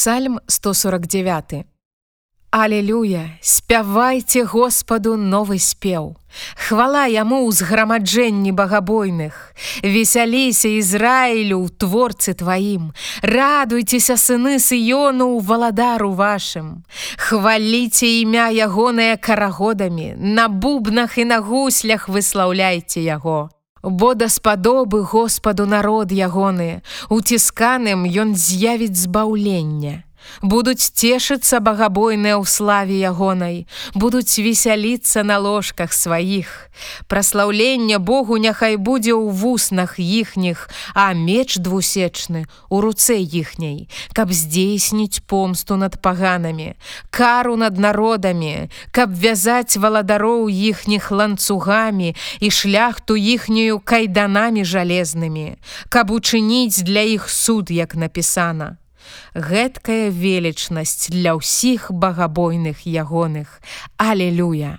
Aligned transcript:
Псальм 0.00 0.40
149. 0.46 1.66
Алелюя, 2.50 3.36
спявайце 3.42 4.44
Господу 4.44 5.16
новы 5.16 5.58
спеў. 5.60 6.16
Хвала 6.56 7.04
яму 7.04 7.44
ў 7.44 7.52
зграмаджэнні 7.52 8.48
багабойных. 8.56 9.52
Весяліся 9.84 10.72
Ізраілю 10.72 11.60
ў 11.60 11.68
творцы 11.76 12.32
тваім. 12.32 12.96
Радуйцеся 13.20 14.16
сыны 14.16 14.56
сыёну 14.56 15.36
ў 15.36 15.44
валадару 15.44 16.16
вашым. 16.16 16.80
Хваліце 17.20 18.24
імя 18.24 18.48
ягоныя 18.48 19.20
карагодамі, 19.20 20.16
На 20.16 20.48
бубнах 20.48 21.20
і 21.20 21.28
на 21.28 21.44
гуслях 21.44 22.08
выслаўляйце 22.08 23.04
яго. 23.04 23.52
Бо 23.82 24.14
даспадобы 24.14 25.02
Господу 25.02 25.66
народ 25.66 26.12
ягоны, 26.12 26.82
уцісканым 27.08 28.04
ён 28.04 28.36
з'явіць 28.36 28.96
збаўлення 29.00 30.04
будуць 30.42 30.92
цешыцца 30.94 31.60
багабойныя 31.60 32.36
ў 32.40 32.44
славе 32.46 32.96
ягонай, 33.00 33.66
будуць 33.94 34.38
весяліцца 34.38 35.22
на 35.22 35.38
ложках 35.38 35.92
сваіх. 35.92 36.70
Праслаўленне 37.08 37.98
Богу 37.98 38.36
няхай 38.36 38.76
будзе 38.76 39.12
ў 39.12 39.30
вуснах 39.30 39.98
іхніх, 39.98 40.68
а 40.94 41.12
меч 41.12 41.58
двусечны 41.58 42.46
у 42.68 42.80
руцэ 42.80 43.20
іхняй, 43.20 43.88
каб 44.12 44.32
здзейсніць 44.32 45.20
помсту 45.26 45.76
над 45.76 46.00
паганамі, 46.00 46.74
кару 47.10 47.56
над 47.56 47.78
народамі, 47.78 48.70
каб 48.90 49.12
вязаць 49.12 49.76
валадароў 49.76 50.48
іхніх 50.48 51.10
ланцугамі 51.10 52.14
і 52.40 52.48
шляхту 52.50 53.16
іхнюю 53.16 53.80
кайданамі 53.80 54.64
жалезнымі, 54.64 55.56
каб 55.88 56.10
учыніць 56.10 56.82
для 56.82 57.04
іх 57.04 57.28
суд, 57.28 57.70
як 57.70 57.94
напісана 57.94 58.80
гэткая 59.34 60.10
велічнасць 60.10 61.08
для 61.10 61.34
ўсіх 61.38 61.90
багабойных 61.90 62.86
ягоных. 62.86 63.60
Алелюя 63.96 64.78